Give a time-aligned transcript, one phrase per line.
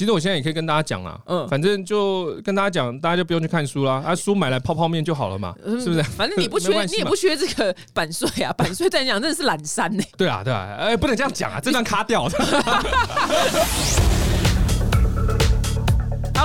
[0.00, 6.02] 其实我现在也可以跟大家讲啦，嗯反正就跟大家讲，大家就不用去看书啦，啊，书买来泡泡面就好了嘛，是不是？
[6.04, 12.26] 反正你不缺， 你也不缺这个版税啊， 版税在你讲真的是懒山呢、对啊，对啊，哎，不能这样讲啊，这段卡掉。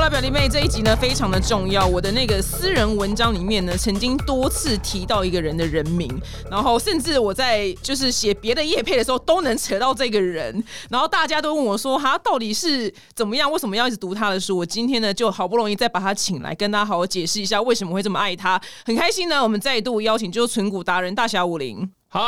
[0.05, 1.83] 好了，表弟妹这一集呢非常的重要。
[1.87, 6.15] 我的那个私人文章里面呢，曾经多次提到一个人的人名，
[6.47, 13.51] 然后甚至我在就是写别的叶配的时候都能扯到这个人，然后大家都问我说，他到底是怎么样？
[13.51, 14.55] 为什么要一直读他的书？
[14.57, 18.61] 我今天呢就好不容易再把他请来，跟大家好好解释一下为什么会这么爱他。
[18.85, 21.89] 很开心呢，我们再度邀请就是存股达人大侠武林。
[22.09, 22.21] 嗨，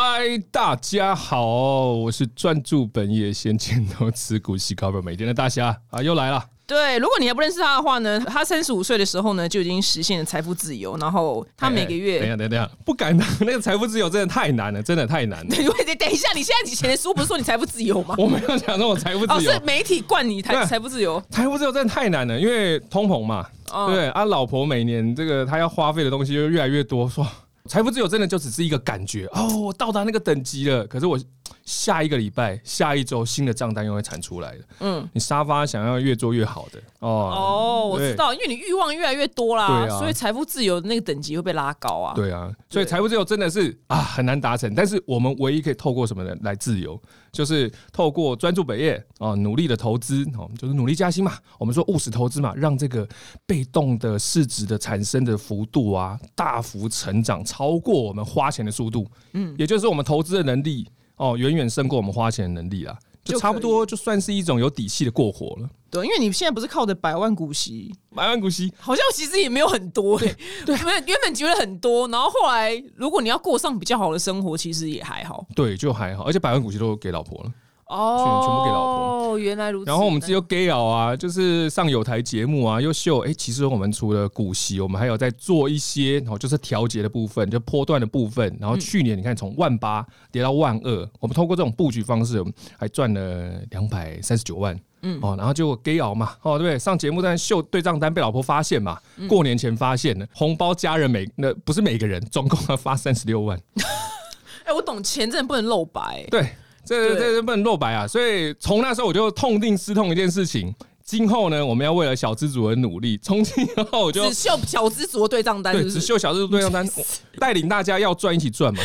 [0.50, 1.46] 大家好，
[1.92, 6.44] 我是专注本业先前投资股息 cover 每天的大侠啊，又来了。
[6.68, 15.46] 对，如果你还不认识他的话呢，他三十五岁的时候呢就已经实现了财富自由，然后他每个月哎等下，等一下，等一下，不敢当， 那个财富自由真的太难了，真的太难了。
[15.56, 18.16] 对，等等一下，你现在以前的书不是说你财富自由吗？
[18.20, 21.24] 我没有讲说我财富哦，自由，是媒体灌你财对财富自由。
[21.30, 27.26] 财富自由真的太难了，因为通膨嘛，哦对啊，老婆每年这个她要花费的东西就越来越多，说
[27.70, 31.18] 财富自由真的就只是一个感觉哦，我到达那个等级了，可是我
[31.66, 34.60] 下一个礼拜、下一周新的账单又会产出来了。
[34.80, 42.14] 嗯，你沙发想要越做越好的哦哦，我知道，因为你欲望越来越多啦，对啊所以财富自由的那个等级会被拉高啊。
[42.16, 47.00] 对啊，所以财富自由真的是啊很难达成，但是我们唯一可以透过什么呢来自由，
[47.32, 51.34] 就是透过专注本业啊，努力的投资哦，就是努力加薪嘛。
[51.60, 53.08] 我们说务实投资嘛，让这个
[53.46, 59.08] 被动的市值的产生的幅度啊大幅成长，超过我们花钱的速度。
[59.34, 60.88] 嗯，也就是我们投资的能力
[61.18, 62.98] 哦，远远胜过我们花钱的能力啦。
[63.24, 65.70] 就就差不多，就算是一种有底气的过活了。
[65.92, 75.46] 对，因为你现在不是靠着百万股息，百万股息，好像其实也没有很多哎、 对， 原本原本觉得很多，然后后来如果你要过上比较好的生活，其实也还好。
[75.54, 77.52] 对，就还好，而且百万股息都给老婆了。
[77.90, 79.90] 哦，全部给老婆哦，原来如此。
[79.90, 88.56] 然后我们自己又 gay 佬啊，就是上有台节目啊，又秀哎、其实我们除了股息，我们还有在做一些，然后就是调节的部分，就波段的部分。
[88.60, 94.78] 然后去年你看从万八跌到万二，我们通过这种布局方式，我们还赚了两百三十九万。
[95.04, 96.80] 嗯哦，然后就 gay 熬嘛，哦对不对？
[96.80, 103.58] 上节目在秀对账单被老婆发现嘛，过年前发现的，红包家人每那不是每个人，总共要发三十六万。
[104.66, 106.50] 哎、我懂钱真的不能露白、对，
[106.88, 108.08] 这对这这不能露白啊！
[108.08, 113.18] 所以从那时候我就痛定思痛一件事情，今后呢，我们要为了小资族而努力。
[113.22, 117.06] 从今以后我就只秀小资族的对账单是对，只秀小资族对账单，我
[117.40, 118.82] 带领大家要赚一起赚嘛。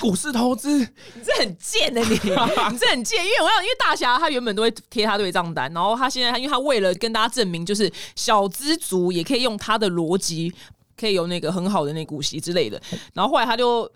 [0.00, 0.78] 股市投资，
[1.14, 10.52] 你这很贱的你， 你这很贱，因为我想因为大侠他原本都会贴他对账单，然后他现在他因为他为了跟大家证明，就是小资族也可以用他的逻辑，
[10.96, 12.80] 可以有那个很好的那股息之类的，
[13.14, 13.90] 然后后来他就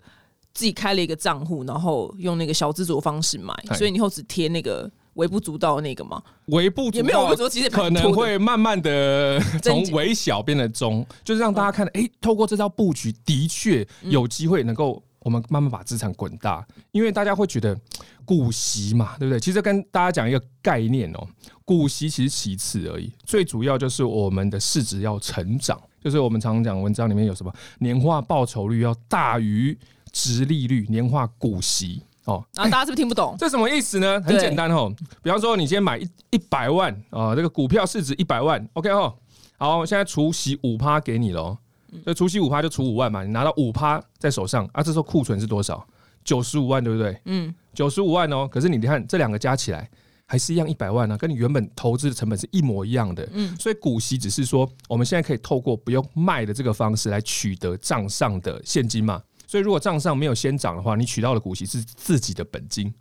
[0.53, 15.01] 自己开了一个账户，然后用那个小资族方式买，哎所以你以后只贴那个微不足道的那个嘛，微不足道也没有微不足道其实可能会慢慢的从微小变得中，就是让大家看，哎、透过这招布局，的确有机会能够。
[15.21, 17.77] 我们慢慢把资产滚大，因为大家会觉得
[18.23, 19.37] 股息嘛，对不对？
[19.37, 21.27] 其实跟大家讲一个概念哦，
[21.65, 29.77] 股息其实其次而已，最主要就是我们的市值要成长，就是我们常常讲文章里面有什么年化报酬率要大于
[30.11, 33.35] 值利率，年化股息哦，啊大家是不是听不懂？
[33.39, 34.21] 这什么意思呢？
[34.21, 34.93] 很简单哦，
[35.23, 39.13] 比方说你今天买一一百万啊、这个股票市值一百万，OK 哦，
[39.57, 41.57] 好，现在除息五趴给你喽，
[42.03, 45.85] 所以除息五趴就除五万嘛，你拿到五趴在手上啊，这时候库存是多少？
[46.23, 47.19] 九十五万，对不对？
[47.25, 49.89] 嗯，九十五万哦，可是你看这两个加起来
[50.27, 53.27] 还是一样一百万呢、啊，跟你原本投资的成本是一模一样的。
[53.33, 59.23] 嗯，所以股息只是说我们现在可以透过不用卖的这个方式来取得账上的现金嘛。
[59.49, 62.93] 所以如果账上没有先涨的话，你取到的股息是自己的本金。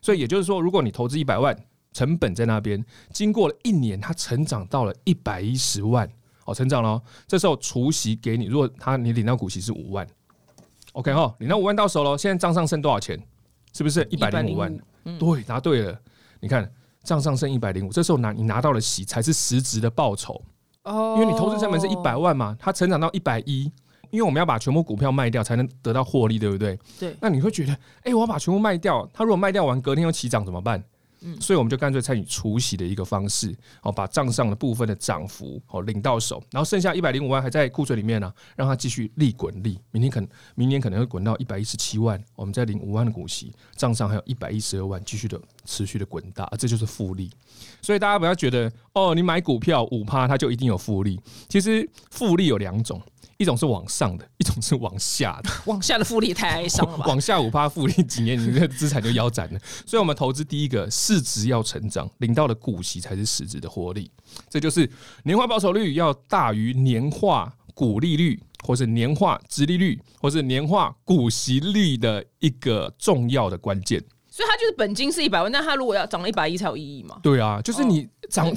[0.00, 1.52] 所以也就是说，如果你投资一百万，
[1.92, 2.80] 成本在那边，
[3.12, 6.08] 经过了一年，它成长到了一百一十万，
[6.44, 7.02] 哦，成长了哦。
[7.26, 10.06] 这时候除息给你，如果他你领到股息是五万
[10.92, 13.20] ，OK 哈，领到五万到手了，现在账上剩多少钱？
[13.72, 14.78] 是不是一百零五万？
[15.18, 16.00] 对，答对了。
[16.38, 16.72] 你看
[17.02, 20.40] 账上剩一百零五，这时候拿你拿到了息才是实质的报酬，
[20.84, 23.72] 哦因为你投资成本是一百万嘛，它成长到一百一。
[24.10, 26.78] 因为我们要把全部股票卖掉才能得到获利，对不对？
[26.98, 27.72] 对，那你会觉得，
[28.02, 30.82] 哎、我要把全部卖掉，它如果卖掉完隔天又起涨怎么办？
[31.22, 39.80] 嗯所以我们就干脆参与除息的一个方式，哦，把账上的部分的涨幅哦领到手，然后剩下一百零五万还在库存里面呢、让它继续利滚利。
[39.90, 47.30] 明天可能明年可能会滚到一百一十七万，我们再领五万的股息，账上还有一百一十二万继续的持续的滚大，这就是复利。
[47.80, 51.18] 所以大家不要觉得哦，你买股票五趴它就一定有复利。
[51.48, 53.00] 其实复利有两种，
[53.38, 55.50] 一种是往上的，一种是往下的。
[55.66, 57.04] 往下的复利太哀伤了吧？
[57.08, 59.60] 往下五趴复利，几年你的资产就腰斩了。
[59.86, 64.10] 所以，我们投资第一个市值要成长，领到的股息才是实质的获利。
[64.48, 64.90] 这就是
[65.24, 68.42] 年化报酬率要大于年化股利率。
[68.64, 74.02] 或是年化殖利率，或是年化股息率的一个重要的关键。
[74.28, 77.20] 所以它就是本金是一百万，那它如果要涨了一百亿才有意义嘛？
[77.22, 78.52] 对啊，就是你涨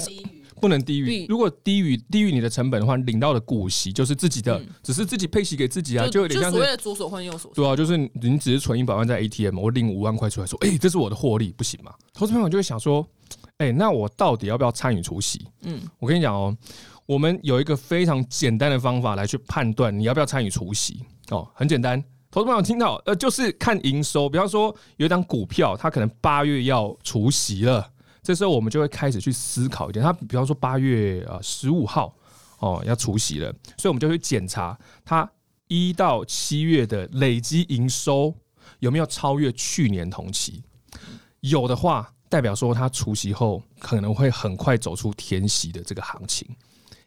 [0.60, 7.52] 不能低于，如果低于低于你的成本的话，领到的股息就是自己的，只是自己配息给自己啊，就有点像所谓的左手换右手。
[7.56, 11.92] 对啊，就是你只是存一百万在 ATM，我领五万块出来说，哎，这是我的获利，不行吗？
[12.14, 13.06] 投资朋友就会想说，
[13.58, 15.46] 哎，那我到底要不要参与除息？
[15.64, 16.56] 嗯，我跟你讲哦。
[17.06, 22.00] 我们有一个非常简单的方法来去判断你要不要参与除息哦，很简单。
[22.30, 24.66] 投资朋友听到呃，就是看营收，比方说
[24.98, 27.84] 有一张股票，它可能八月要除息了，
[28.30, 30.06] 这时候我们就会开始去思考一点。
[30.06, 32.16] 他比方说八月啊十五号
[32.60, 35.28] 哦要除息了，所以我们就会检查他
[35.68, 38.32] 一到七月的累积营收
[38.82, 40.62] 有没有超越去年同期，
[41.40, 46.48] 有的话代表说他除息后可能会很快走出填息的这个行情。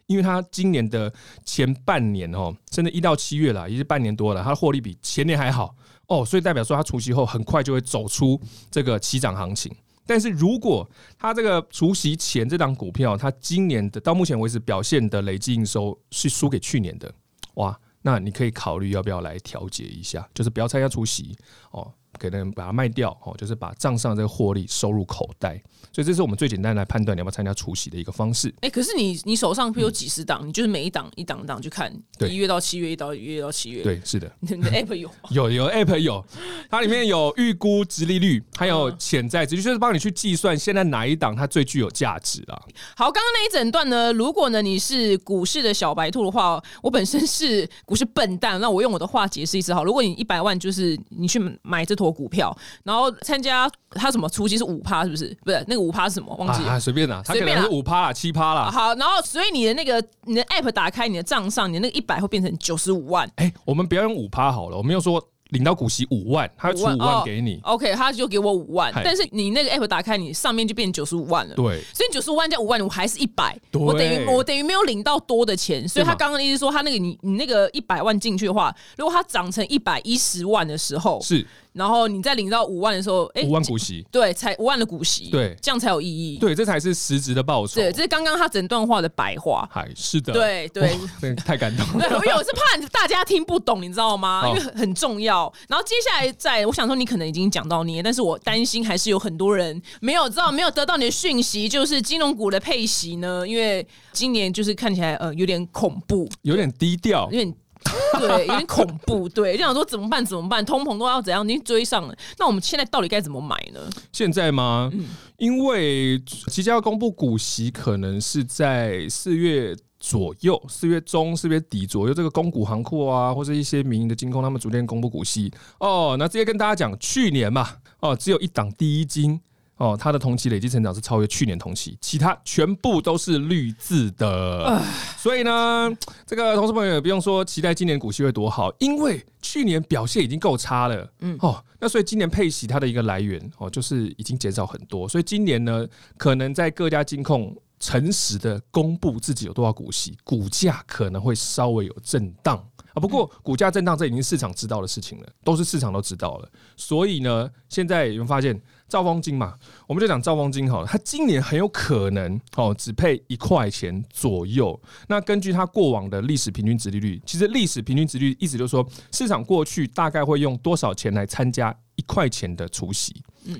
[0.07, 1.11] 因为他今年的
[1.45, 5.73] 前半年哦，甚至一到七月了，已经半年多了，他的获利比前年还好
[6.07, 8.37] 哦，所以代表说他除息后很快就会走出
[8.69, 9.73] 这个起涨行情。
[10.05, 17.13] 但是如果它这个除息前这档股票，它今年的到目前为止表现的累计营收是输给去年的，
[17.55, 21.37] 哇，那你可以考虑要不要来调节一下，就是不要参加除息
[21.71, 21.93] 哦。
[22.23, 25.61] 可能把它卖掉哦，就是把账上这个获利收入口袋，
[25.91, 28.53] 所以这是我们最简单来判断你要不要参加除夕的一个方式。
[28.61, 33.83] 哎，可是你你手上有几十档，你就是每一档一档档去看，一月到七月，一到一月到七月。
[33.83, 34.31] 对，是的。
[34.39, 36.25] 你的 app 有有有 app 有，
[36.69, 42.55] 它里面有预估值利率，还有潜在值，就是帮你去计算现在哪一档它最具有价值啊。
[42.95, 49.83] 好，刚刚那一整段呢，如果呢你是股市的小白兔的话，我本身是股市笨蛋，那我用我的话解释一次好。
[49.83, 55.35] 如果你一百万就是你去买这坨股票，然后参加他什么初期是五趴，是不是？
[55.43, 56.33] 不是那个五趴是什么？
[56.35, 58.69] 忘记啊，随便啦，随便是五趴啦，七趴啦。
[58.71, 63.29] 好，然后所以你的那个你的 app 打开，你的账上，你的那个一百会变成九十五万。
[63.37, 65.21] 哎，我们不要用五趴好了，我们又说。
[65.49, 94.43] 领到股息五万，他出五万给你，OK，他就给我五万，但是你那个 app 打开，你上面就变九十五万了，对，所以九十五万加五万，我还是一百，我等于我等于没有领到多的钱，所以他刚刚的意思说，他那个你你那个一百万进去的话，如果它涨成一百一十万的时候，是，然后你再领到五万的时候，哎，五万股息，对，才五万的股息，对，这样才有意义，对，这才是实质的报酬，对，这是刚刚他整段话的白话，还是的，对对，太感动， 对，因为我是怕大家听不懂，你知道吗？
[94.47, 96.23] 因为很重要，然后接下来。
[96.37, 107.53] 在，我想说你可能已经讲到你，但是我担心还是有很多人没有知道，没有得到你的讯息，就是金融股的配息呢，因为今年就是看起来呃有点恐怖，有点低调，有点
[108.19, 110.25] 对，有点恐怖，对，就想说怎么办？
[110.25, 110.63] 怎么办？
[110.63, 111.43] 通膨都要怎样？
[111.45, 113.79] 已经追上了，那我们现在到底该怎么买呢？
[114.11, 114.91] 现在吗？
[115.37, 119.75] 因为即将要公布股息，可能是在四月。
[120.05, 125.49] 左右四月中四月底左右，这个公股行库啊，或者一些民营的金控，他们逐渐公布股息
[125.79, 126.17] 哦。
[126.19, 127.65] 那直接跟大家讲，去年嘛，
[128.01, 129.39] 哦，只有一档第一金
[129.77, 134.81] 哦，它的同期累计成长是超越去年同期，其他全部都是绿字的。
[135.17, 135.89] 所以呢，
[136.25, 141.11] 这个同事朋友也不用说期待今年股息会多好，因为去年表现已经够差了。
[141.19, 145.87] 嗯，哦，那所以今年配息它的一个来源哦，就是已经减少很多，所以今年呢，
[146.17, 147.55] 可能在各家金控。
[147.79, 152.99] 诚实的公布自己有多少股息，股价可能会稍微有震荡啊。
[152.99, 156.49] 不过股价震荡这已经是市场知道的事情了，都是市场都知道了。
[156.75, 159.55] 所以呢，现在有没有发现兆丰金嘛？
[159.87, 164.79] 我们就讲兆丰金好了，它今年很有可能哦只配一块钱左右。
[165.07, 173.15] 那根据它过往的历史平均值利率，其实历史平均值率意思就是说，市场过去大概会用多少钱来参加一块钱的除息。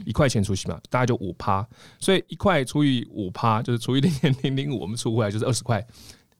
[0.06, 1.68] 一块钱除息嘛，大概就五趴，
[2.00, 5.86] 所以一块除以五趴就是除以零点零零五，我们除回来就是二十块。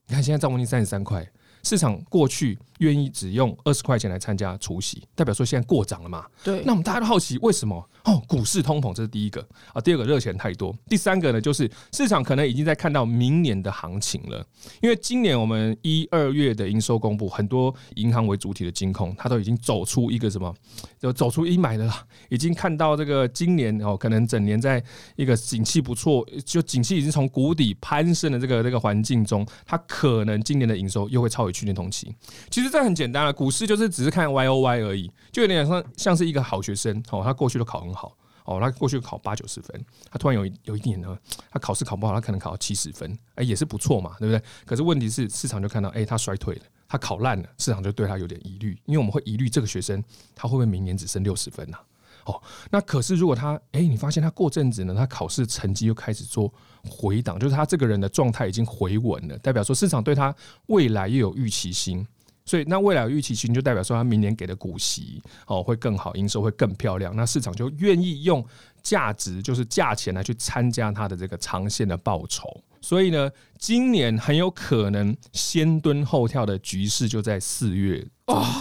[0.06, 1.26] 你看现在账目金三十三块。
[1.62, 6.26] 市场过去愿意只用二十块钱来参加除夕，代表说现在过涨了嘛？
[6.42, 6.62] 对。
[6.64, 7.88] 那我们大家都好奇为什么？
[8.04, 9.40] 哦，股市通膨，这是第一个
[9.72, 9.80] 啊。
[9.80, 10.76] 第二个热钱太多。
[10.88, 14.46] 第三个呢，就是市场可能已经在看到明年的行情了。
[14.82, 20.54] 因为今年我们一二月的营收公布，很多银行为主体的金控，它都已经走出一个什么？
[21.00, 21.94] 就走出阴霾的了。
[22.28, 24.82] 已经看到这个今年哦，可能整年在
[25.16, 31.54] 一个景气不错，就景气已经从谷底攀升的这个这个环境中，它可能今年的营收又会超越。
[31.54, 32.12] 去年同期，
[32.50, 38.16] 其实其实这很简单了，股市就是只是看 Y O Y 而已，就有点像像是一个好学生哦，他过去都考很好
[38.46, 41.14] 哦，他过去考八九十分，他突然有有一年呢，
[41.50, 44.42] 他考试考不好，他可能考到七十分，哎，也是不错嘛，对不对？
[44.64, 50.02] 可是问题是市场就看到，哎，他衰退了，他考烂了，市场就对他有点疑虑，因为我们会疑虑这个学生
[50.34, 51.76] 他会不会明年只剩六十分呢？
[52.24, 52.40] 哦，
[52.70, 56.50] 那可是如果他，哎，你发现他过阵子呢，他考试成绩又开始做
[56.88, 60.34] 回档，就是他这个人的状态已经回稳了，代表说市场对他
[60.68, 62.06] 未来又有预期性。
[62.46, 68.44] 所以，那未来预期型就代表说，他明年给的股息哦会更好，营收会更漂亮，那市场就愿意用
[68.82, 72.62] 价值，就是价钱来去参加它的这个长线的报酬。
[72.82, 73.30] 所以呢，
[73.66, 78.06] 今年很有可能先蹲后跳的局势就在四月。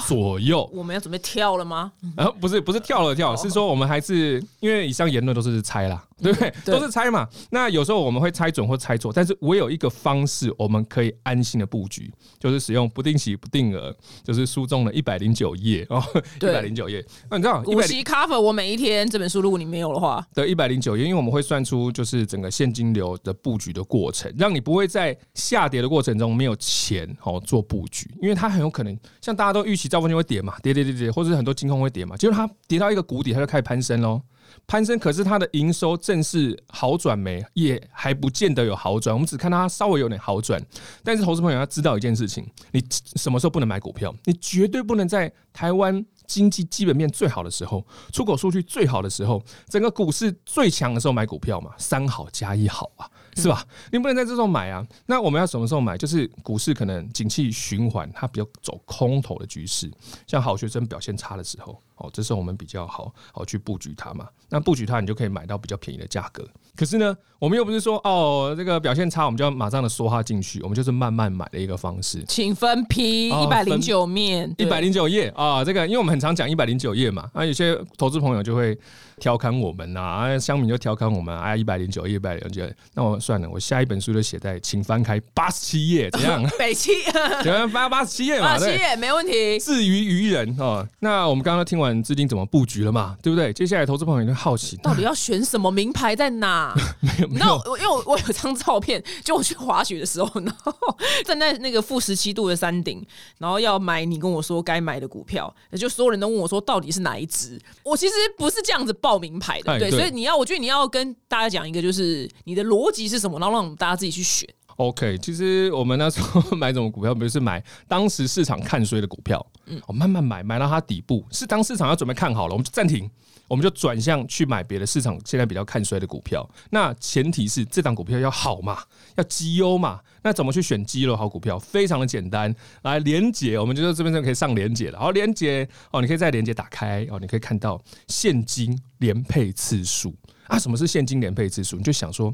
[0.06, 1.90] 左右，我们要准备跳了吗？
[2.18, 6.54] 啊，不是，不是跳了跳，是说我们还是因为以上言论都是猜啦，对不对？
[6.66, 7.26] 都是猜嘛。
[7.50, 16.04] 那有时候我们会猜准或猜错，但是我有一个方式，我们可以安心的布局，就是使用不定期不定额，就是书中的一百零九页哦，
[16.42, 17.02] 一百零九页。
[17.30, 29.54] 那你知道，股息 cover 我每一天这本书，如果你没有的话，对，一百零九页，因为我们会算出就是整个现金流的布局的过程，让你不会在下跌的过程中没有钱哦做布局，因为它很有可能像大家。
[29.54, 34.20] 都预期兆丰金会跌嘛，跌跌跌跌，或者是很多金控会跌嘛，结果它跌到一个谷底，它就开始攀升喽。
[34.66, 37.46] 攀升，可是它的营收正式好转没？
[37.54, 39.14] 也还不见得有好转。
[39.14, 40.60] 我们只看它稍微有点好转，
[41.04, 44.12] 但是投资朋友要知道一件事情：你什么时候不能买股票？
[44.26, 51.72] 你绝对不能在台湾经济基本面最好的时候、出口数据最好的时候、整个股市最强的时候买股票嘛？
[51.78, 53.10] 三好加一好啊！
[53.36, 53.66] 是吧？
[53.92, 54.86] 你不能在这时候买啊。
[55.08, 55.98] 那我们要什么时候买？
[55.98, 59.92] 就是股市可能景气循环，它比较走空头的局势，
[60.28, 64.28] 像好学生表现差的时候，哦，这时候我们比较好好去布局它嘛。
[64.50, 66.48] 那布局它，你就可以买到比较便宜的价格。
[66.76, 72.24] 可是呢，我们又不是说哦，这个表现差，我们就要马上的说他进去，我们就是慢慢买的一个方式。
[72.26, 78.80] 请分批一百零九面，一百零九页啊，这个因为我们很常讲一百零九页嘛，啊，有些投资朋友就会
[79.18, 86.42] 调侃我们呐，啊，乡民就调侃我们啊，一百零九页，一百零九页，那我算了，我下一本书就写在，请翻开八十七页，怎样？
[86.58, 86.92] 北七，
[87.44, 89.60] 对，翻八十七页嘛，八十七页没问题。
[89.60, 93.52] 至于愚人哦，那我们刚刚听完资金怎么布局了嘛，对不对？
[93.52, 96.74] 接下来投资朋友就好奇，到底要选什么名牌在哪？
[97.04, 97.33] 没有。
[97.40, 100.74] 那我因为我我有张照片，就我去滑雪的时候，然后
[101.26, 103.06] 站在那个负十七度的山顶，
[103.38, 107.60] 然后要买你跟我说该买的股票，就所有人都问我说到底是哪一只？
[107.84, 114.48] 我其实不是这样子报名牌的，对，所以你要，我觉得你要跟大家讲一个，就是你的逻辑是什么，然后让大家自己去选。
[114.78, 123.10] OK，其实我们那时候 买什么股票，不是买当时市场看衰的股票，嗯，我慢慢买，买到它底部，是当市场要准备看好了，我们就暂停。
[123.50, 128.80] 我们就转向去买别的市场现在比较看衰的股票，那前提是这档股票要好嘛，
[129.16, 130.00] 要绩优嘛。
[130.24, 131.60] 那怎么去选绩优好股票？
[131.60, 134.98] 非常的简单，来连接，我们就这边就可以上连接了。
[134.98, 140.16] 好，连接哦，你可以在连接打开哦，你可以看到现金连配次数
[140.48, 140.58] 啊。
[140.58, 141.76] 什么是现金连配次数？
[141.76, 142.34] 你就想说，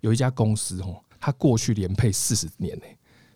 [0.00, 2.84] 有一家公司哦，他过去连配四十年呢，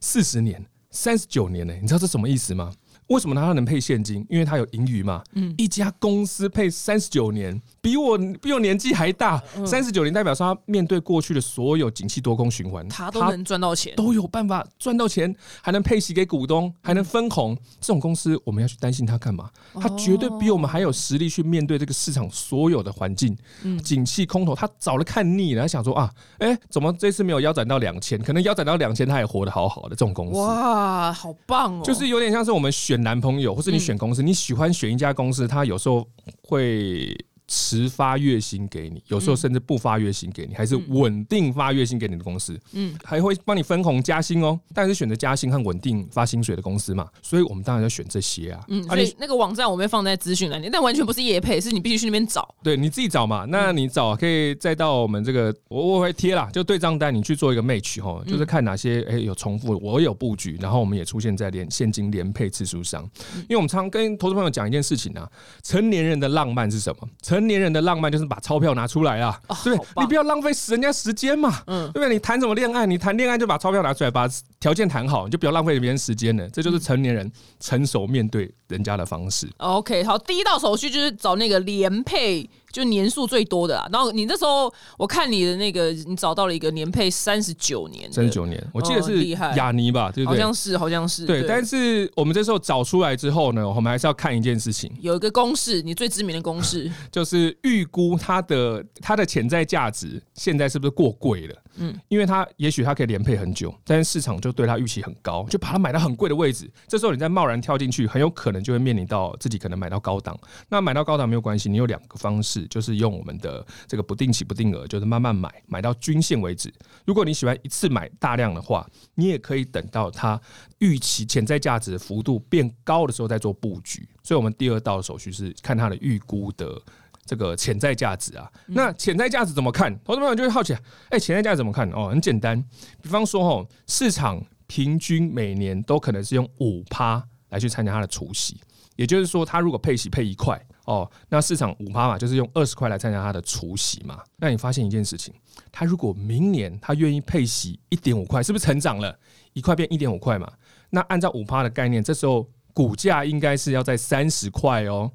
[0.00, 2.72] 四十年，三十九年呢，你知道这什么意思吗？
[3.12, 4.24] 为什么它能配现金？
[4.30, 5.22] 因为它有盈余嘛。
[5.34, 9.42] 嗯，一家公司配三十九年，比我比我年纪还大。
[9.66, 17.54] 三十九年代表说，他面对过去的所有景气多空循环，他都能赚到钱，都有办法赚到钱，还能配息给股东，还能分红。
[17.80, 19.50] 这种公司，我们要去担心它干嘛？
[19.74, 23.36] 它绝对比我们还有实力去面对这个市场所有的环境。
[23.62, 28.18] 嗯，景气空头，他早了看腻了，他想说啊，哎，怎么这次没有腰斩到两千？
[28.22, 29.90] 可能腰斩到两千，他也活得好好的。
[29.90, 31.82] 这种公司，哇，好棒哦！
[31.84, 33.01] 就是有点像是我们选。
[33.02, 36.06] 选男朋友，或是你选公司，你喜欢选一家公司，他有时候
[36.42, 37.12] 会。
[37.54, 44.58] 迟发月薪给你，有时候甚至不发月薪给你，还是稳定发月薪给你的公司，嗯，还会帮你分红加薪哦。
[44.72, 48.64] 但是选择加薪和稳定发薪水的公司嘛，所以我们当然要选这些啊。
[48.68, 52.54] 嗯，所以那个网站我们会放在资讯栏里，但完全不是业配，是你必须去那边找。
[52.62, 53.44] 对，你自己找嘛。
[53.46, 63.02] 那你找可以再到我们这个，我我会贴啦，就对账单，你去做一个 match 哈，就是看哪些哎有重复，我有布局，然后我们也出现在连现金连配次数上。
[63.40, 65.30] 因为我们常跟投资朋友讲一件事情啊，
[65.62, 67.08] 成年人的浪漫是什么？
[67.20, 70.02] 成年人的浪漫就是把钞票拿出来啊，对不对？
[70.02, 72.12] 你不要浪费人家时间嘛，嗯，对不对？
[72.12, 72.86] 你谈什么恋爱？
[72.86, 74.28] 你谈恋爱就把钞票拿出来，把
[74.60, 76.48] 条件谈好，你就不要浪费别人时间了。
[76.50, 77.30] 这就是成年人
[77.60, 79.48] 成熟面对人家的方式。
[79.58, 82.48] OK，好，第一道手续就是找那个连配。
[82.72, 90.36] 就年数最多的啦，然后你那时候我看你的那个，你找到了一个年配三十九年，三十九年，我记得是雅尼吧，对不对？
[90.38, 91.26] 好像是，好像是。
[91.26, 101.54] 对，但是我们这时候找出来之后呢，我们还是要看一件事情，有一个公式，你最知名的公式 就是预估它的它的潜在价值现在是不是过贵了？
[101.76, 106.70] 嗯，因为它也许它可以连配很久，但是市场就对它预期很高，就把它买到很贵的位置。
[106.86, 110.38] 这时候你再贸然跳进去，很有可能就会面临到自己可能买到高档。
[110.68, 116.72] 那买到高档没有关系，你有两个方式，就是用我们的这个不定期不定额，就是慢慢买，买到均线为止。
[117.04, 120.40] 如果你喜欢一次买大量的话，你也可以等到它
[120.78, 124.08] 预期潜在价值的幅度变高的时候再做布局。
[124.22, 126.80] 所以，我们第二道手续是看它的预估的。
[127.24, 129.96] 这个潜在价值啊，那潜在价值怎么看？
[130.04, 130.76] 投资朋友就会好奇，
[131.08, 131.88] 哎，潜在价值怎么看？
[131.90, 132.60] 哦，很简单，
[133.00, 138.60] 比方说哦，市场平均每年都可能是用五趴来去参加它的除息，
[138.96, 144.20] 也就是说，它如果配息配一块哦，那市场五趴嘛，就是用二十块来参加它的除息嘛。
[144.36, 145.32] 那你发现一件事情，
[145.70, 149.16] 它如果明年它愿意配息一点五块，是不是成长了
[149.52, 150.50] 一块变一点五块嘛？
[150.90, 155.08] 那按照五趴的概念，这时候股价应该是要在三十块哦。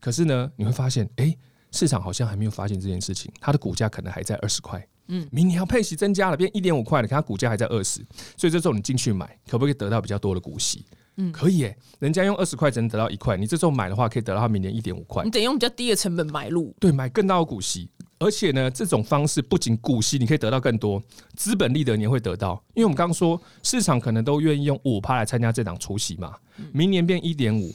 [0.00, 1.36] 可是呢，你会发现，哎。
[1.72, 4.86] 市场好像还没有发现这件事情，它的股价可能还在二十块。
[5.08, 8.00] 嗯，明年要配息增加了，变一点五块了，可它股价还在二十，
[8.36, 10.86] 所以这时候你进去买，可不可以得到比较多的股息？
[11.16, 15.24] 嗯，可以耶，人家用二十块只能得到一块，你这时候买的话，可以得到它明年一点五块。
[15.24, 21.02] 你得用比较低的成本买入，对，买更大的股息，而且呢，这种方式不仅股息你可以得到更多，
[21.36, 26.34] 资本利得你也会得到，因为我们刚刚说市场可能都愿意用五趴来参加这档除息嘛，
[26.72, 27.74] 明年变一点五。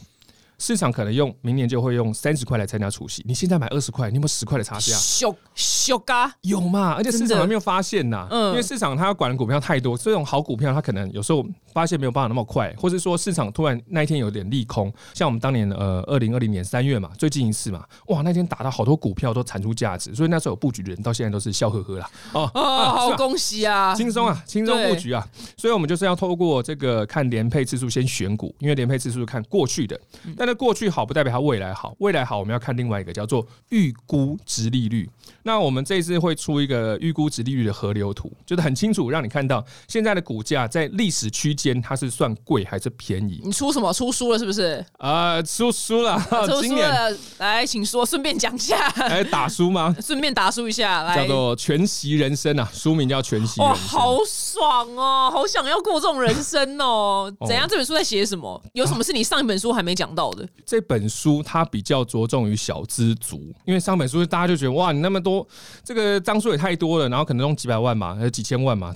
[0.60, 4.94] 市场可能用明年就会用三十块来参加除夕，你现在买二十块，你有没有十块的差价？
[4.96, 6.34] 小小嘎。
[6.42, 6.94] 有嘛？
[6.94, 22.10] 而且市场还没有发现呐，因为市场它要管的股票太多，这种好股票它可能有时候发现没有办法那么快，或者说市场突然那一天有点利空，像我们当年呃二零二零年三月嘛，最近一次嘛，哇那天打到好多股票都产出价值，所以那时候有布局的人到现在都是笑呵呵啦。
[22.34, 22.62] 哦 哦，
[22.98, 30.00] 好恭喜啊，轻松啊，轻松布局啊，所以我们就是要透过这个看连配次数先选股，因为连配次数看过去的，
[30.36, 30.47] 但。
[30.48, 35.10] 那过去好不代表它未来好，未来好我们要看另外一个叫做预估值利率。
[35.44, 43.42] 那我们这次会出一个预估值利率的河流图，就是很清楚让你看到现在的股价在历史区间它是算贵还是便宜。
[43.44, 43.92] 你出什么？
[43.92, 44.86] 出书了是不是？
[45.00, 47.12] 啊，出书了， 出书了。
[47.40, 48.88] 来，请说，顺便讲一下。
[48.96, 49.94] 来打书吗？
[50.02, 51.16] 顺便打书一下，来。
[51.18, 53.60] 叫做全息人生啊，书名叫全息。
[53.60, 57.30] 哇，好爽哦，好想要过这种人生 哦。
[57.46, 57.68] 怎样？
[57.68, 58.62] 这本书在写什么？
[58.74, 60.37] 有什么是你上一本书还没讲到的？
[60.66, 65.48] 这本书它比较着重于小资族，因为上本书大家就觉得哇，你那么多
[65.84, 68.94] 这个张数也太多了，然后可能用几百万嘛，还有几千万嘛，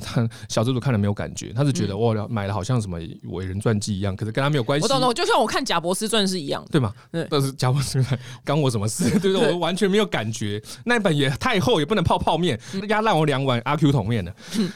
[0.49, 4.83] 小资族看了没有感觉，他是觉得哇，买了好像什么伟人传记一样，可是跟他没有关系。
[4.83, 6.93] 我懂懂，就像我看贾博士传是一样， 对吗？
[7.11, 9.09] 对，但是贾博士传干我什么事？
[9.19, 9.51] 对不对？
[9.51, 14.33] 我完全没有感觉，那本也太厚，也不能泡泡面，压烂我两碗阿 Q 桶面的，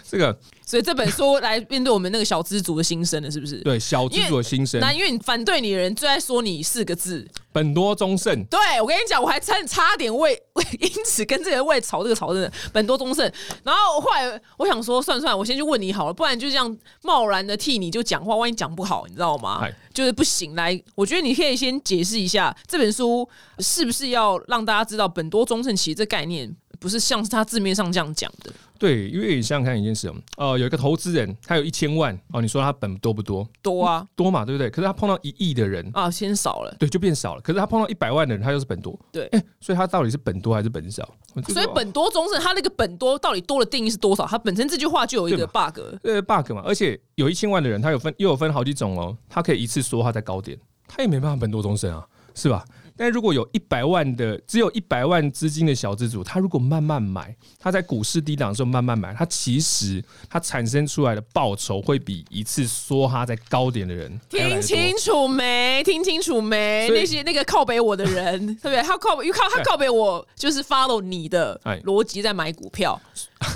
[0.10, 0.38] 这个。
[0.66, 3.58] 所以这本书来面对我们那个小资族的心声了，是不是？
[3.58, 4.80] 对，小资族的心声。
[4.80, 8.44] 那因为你反对你的人最爱说你四个字“本多忠胜”。
[8.50, 13.32] 对，我跟你讲，我还差差点为为因此跟这个为吵这个吵的“本多忠胜”。
[13.64, 19.68] 然后后来我想说，算算，我先去问你好了，不然就这样贸然的替你就讲话，万一讲不好，你知道吗？
[19.94, 20.56] 就是不行。
[20.56, 23.28] 来，我觉得你可以先解释一下这本书
[23.60, 28.52] 是不是要让大家知道“本多忠胜”其实这概念不是像是他字面上这样讲的。
[28.78, 33.48] 对，因为你想想看一件事哦，有一个投资人，他有一千万哦，你说他本多不多？
[33.62, 34.70] 多啊，多嘛，对不对？
[34.70, 37.42] 可是他碰到一亿的人啊，先少了，对，就变少了。
[37.42, 39.30] 可是他碰到一百万的人，他又是本多，对，
[39.62, 41.10] 所以他到底是本多还是本少？
[41.48, 44.26] 所以本多中胜，他那个本多到底多的定义是多少？
[44.26, 52.66] 他本身这句话就有一个 bug，呃，bug 嘛，而且有一千万的人，他有分又有分好几种哦，他可以一次说话在高点，他也没办法本多中胜啊，是吧？
[52.98, 65.84] 但如果有一百万的，只有一百万资金的小资主，他如果慢慢买，他在股市低档的时候慢慢买，他其实他产生出来的报酬会比一次梭哈在高点的人听清楚没？
[65.84, 66.88] 听清楚没？
[66.90, 68.82] 那些那个靠北我的人，对不对？
[68.82, 73.00] 他靠因为靠他靠北我，就是 follow 你的逻辑在买股票。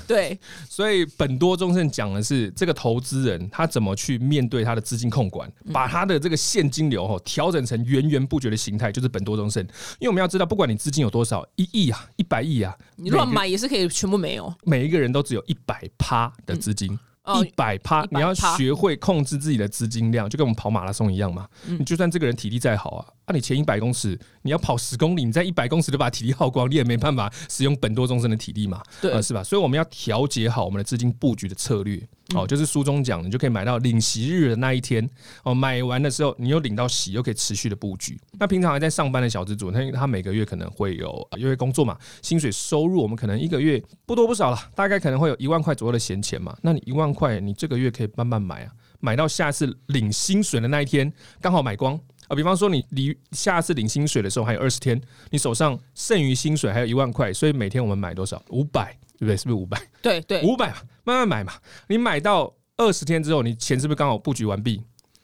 [0.08, 9.64] 对，所以本多忠胜讲的是这个投资人他怎么去面对他的资金控管，把他的这个现金流哦调整成源源不绝的形态，就是本多忠胜。
[10.00, 14.54] 因为我们要知道，不管你资金有多少，一亿啊，一百亿啊，你乱买也是可以全部没有。
[14.64, 16.98] 每一个人都只有一百趴的资金，
[17.38, 21.48] 一百趴，你要学会控制自己的资金量，就跟我们跑马拉松一样嘛。
[21.66, 23.06] 你就算这个人体力再好啊。
[23.28, 29.44] 那你前一百公尺，你要跑十公里，你在一百公尺就把体力耗光，你也没办法使用本多终身的体力嘛，对，是吧？
[29.44, 32.02] 所以我们要调节好我们的资金布局的策略，
[32.36, 35.08] 哦，就是书中讲，你就可以买到领息日的那一天，
[35.44, 38.20] 哦，买完的时候你又领到息，又可以持续的布局。
[38.40, 46.56] 那平常还在上班的小资主，他他每个月可能会有因为工作嘛，薪水收入我们可能一个月不多不少了，大概可能会有一万块左右的闲钱嘛。
[46.62, 51.12] 那你一万块，你这个月可以慢慢买啊，买到下次领薪水的那一天，
[51.42, 52.00] 刚好买光。
[52.28, 58.40] 啊，比方说你离下次领薪水的时候还有二十天，你手上剩余薪水还有一万块，所以每天我们买多少？
[58.50, 59.36] 五百，对不对？
[59.36, 59.82] 是不是五百？
[60.00, 60.76] 对对，五百，慢
[61.10, 61.54] 慢慢买嘛。
[61.88, 64.82] 你买到二十天之后，你钱是不是刚好布局完毕？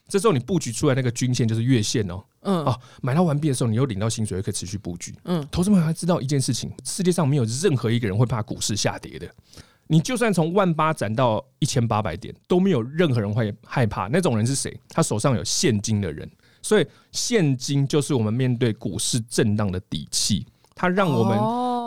[0.08, 2.24] 这时候你布局出来那个均线就是月线哦。
[2.42, 2.64] 嗯。
[2.66, 5.14] 哦，买到完毕的时候，你又领到薪水，又可以持续布局。
[5.24, 5.48] 嗯。
[5.52, 9.28] 投资朋友要知道一件事情：世界上没有任何一个人会怕股市下跌的。
[9.88, 14.08] 你就算从万八涨到一千八百点，都没有任何人会害怕。
[14.08, 14.76] 那种人是谁？
[14.90, 16.30] 他手上有现金的人。
[16.62, 20.46] 所以现金就是我们面对股市震荡的底气。
[20.78, 21.38] 它让我们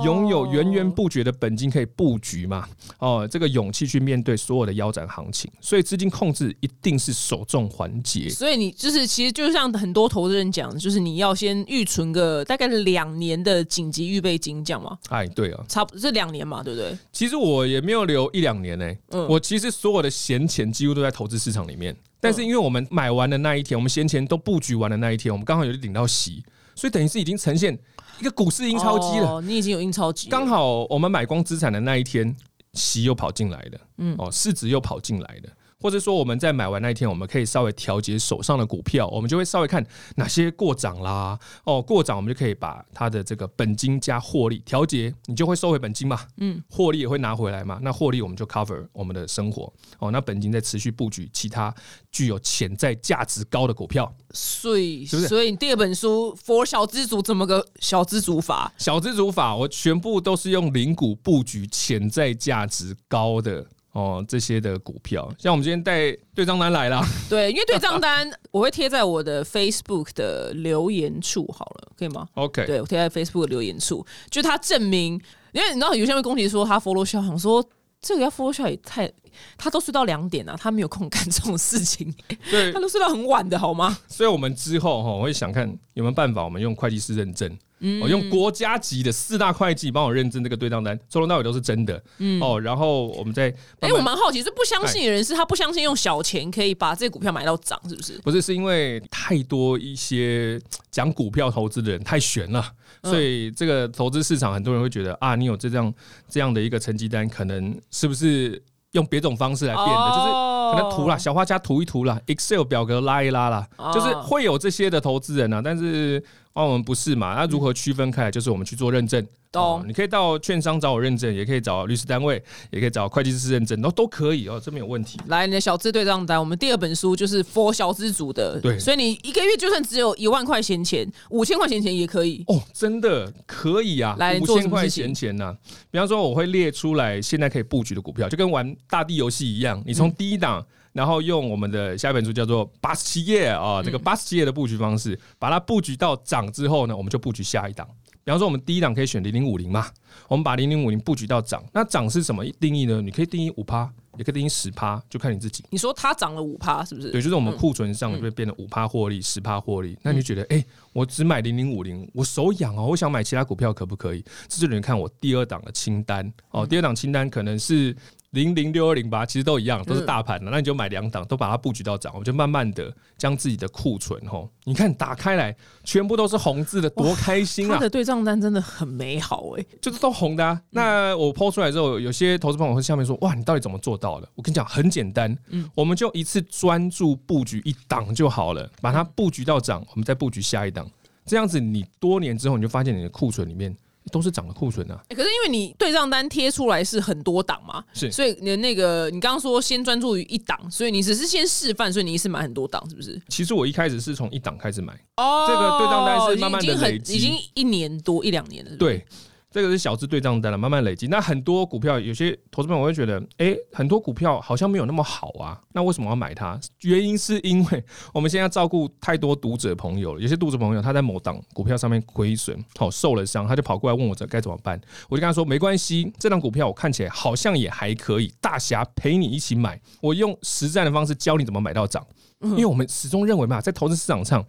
[0.04, 2.68] 拥有源源不绝的本金可以布局嘛？
[2.98, 8.28] 哦，这个勇气去面对所有的腰斩行情，所以资金控制一定是首重环节。
[8.28, 14.98] 所以你就是其实就像很多投资人讲，就是你要先预存个大概两年的紧急预备金，这样吗？
[15.08, 16.96] 哎，对啊，差不多是两年嘛，对不对？
[17.12, 21.96] 其实我也没有留一两年呢，嗯我其实所有的闲钱几乎都在投资市场里面。
[22.20, 26.42] 但是因为我们买完的那一天，我们闲钱都布局完的那一天，我们刚好有领到息，
[26.74, 27.78] 所以等于是已经呈现。
[28.20, 30.28] 一个股市印钞机了，你已经有印钞机。
[30.28, 32.34] 刚好我们买光资产的那一天，
[32.74, 35.50] 息又跑进来了，嗯，哦，市值又跑进来了。
[35.80, 39.84] 或者说我们在买完那一天，我们可以稍微调节手上的股票，我们就会稍微看
[40.16, 41.38] 哪些过涨啦。
[41.64, 46.20] 哦，过涨我们就可以把它的这个本金加获利调节，你就会收回本金嘛。
[46.38, 47.78] 嗯，获利也会拿回来嘛。
[47.82, 49.72] 那获利我们就 cover 我们的生活。
[49.98, 51.72] 哦，那本金再持续布局其他
[52.10, 54.12] 具有潜在价值高的股票。
[54.32, 58.72] 所以，所以你第二本书 for 小资族怎么个小资族法？
[58.76, 63.64] 小资族法，我全部都是用零股布局潜在价值高的。
[63.98, 67.02] 哦，这些的股票，像我们今天带对账单来了。
[67.28, 77.64] 对，因为对账单我会贴在我的 Facebook 的留言处，好了，可以吗？OK，对我贴在 Facebook 的留言处，就他证明，因为你知道有些人攻击说他 follow 效，想说
[78.00, 79.10] 这个要 follow 效也太，
[79.56, 82.14] 他都睡到两点啊，他没有空干这种事情，
[82.48, 83.98] 对， 他都睡到很晚的好吗？
[84.06, 87.58] 所以我们之后哈，我会想看有没有办法，我们用会计师认证。
[88.00, 92.02] 我用国家级的四大会计帮我认证这个对账单，从头到尾都是真的。
[92.18, 98.18] 嗯哦，然后我们再哎，我蛮好奇，是不相信的人是他不相信用小钱可以把这股票买到涨，是不是？
[98.18, 100.60] 不是，是因为太多一些
[100.90, 102.64] 讲股票投资的人太悬了，
[103.04, 105.92] 所以这个投资市场很多人会觉得啊，你有这样
[106.28, 108.60] 这样的一个成绩单，可能是不是
[108.92, 110.10] 用别种方式来变的？
[110.10, 110.28] 就是
[110.72, 116.22] 可能涂啦，小画家涂一涂啦，Excel 表格拉一拉啦，就是会有这些的投资人啊，但是。
[116.58, 117.36] 那我们不是嘛？
[117.36, 118.30] 那如何区分开来？
[118.32, 119.24] 就是我们去做认证。
[119.50, 125.18] 懂，你可以到券商找我认证，也可以找律师单位，也可以找会计师认证，都都可以哦，这没有问题。
[125.26, 135.56] 来，你的小资对账单，我们第二本书就是 for 小资族的，对，所以你一个月就算只有一万块闲钱，五千块闲钱也可以哦，真的可以啊，来五千块闲钱呢。
[135.90, 140.64] 比方说，我会列出来现在可以布局的股票，就跟玩大地游戏一样，你从第一档。
[140.94, 147.86] 然后用我们的下一本书叫做八十七页啊，这个八十七页的布局方式，把它布局到涨之后呢，我们就布局下一档。
[148.28, 149.86] 比方说，我们第一档可以选零零五零嘛，
[150.28, 151.64] 我们把零零五零布局到涨。
[151.72, 153.00] 那涨是什么定义呢？
[153.00, 155.64] 你可以定义五趴，也可以定义十趴，就看你自己。
[155.70, 157.10] 你说它涨了五趴，是不是？
[157.10, 159.96] 对，就是我们库存上会变得五趴获利，十趴获利。
[160.02, 160.62] 那你觉得，哎，
[160.92, 164.22] 我只买零零五零，我手痒哦，我想买其他股票可不可以？
[164.46, 167.96] 这就你看我第二档的清单哦，第二档清单可能是。
[168.32, 177.76] 零零六二零八其实都一样，都是大盘的，那你就买两档，都把它布局到涨，我们就慢慢的将自己的库存吼，你看打开来，全部都是红字的，多开心啊！
[177.76, 180.44] 他的对账单真的很美好哎，就是都红的。
[180.44, 180.60] 啊。
[180.68, 184.28] 那我抛出来之后，有些投资朋友会下面说，哇，你到底怎么做到的？
[184.34, 190.86] 我跟你讲，很简单，嗯，我们就一次专注布局一档就好了，把它布局到涨，我们再布局下一档，
[191.24, 193.74] 这样子你多年之后你就发现你的库存里面。
[194.08, 195.00] 都是涨了库存啊！
[195.10, 203.20] 可是因为你对账单贴出来是很多档嘛，是，所以你的那个你刚刚说先专注于一档，所以你只是先示范，所以你一次买很多档，是不是？
[203.28, 209.04] 其实我一开始是从一档开始买，哦，这个对账单是慢慢的累积，已经一年多一两年了，对。
[209.50, 211.06] 这个是小资对账单了，慢慢累积。
[211.06, 215.58] 那很多股票，有些投资朋友会觉得，哎，很多股票好像没有那么好啊。
[215.72, 216.60] 那为什么要买它？
[216.82, 220.20] 原因是因为我们现在照顾太多读者朋友了。
[220.20, 224.78] 有些读者朋友他在某档股票上面亏损，好受了伤，他就跑过来问我这该怎么办。
[225.08, 229.80] 我就跟他说，没关系，这档股票我看起来好像也还可以，大侠陪你一起买。
[230.02, 232.06] 我用实战的方式教你怎么买到涨，
[232.40, 234.44] 因为我们始终认为嘛，在投资市场上